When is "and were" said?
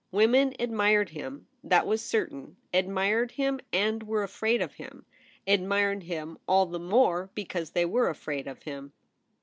3.71-4.23